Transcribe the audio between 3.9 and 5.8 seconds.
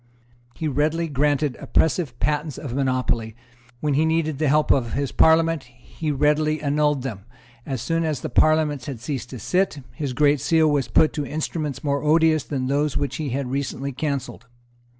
he needed the help of his Parliament,